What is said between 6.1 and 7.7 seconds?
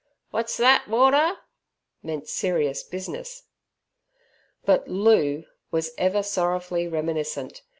sorrowfully reminiscent.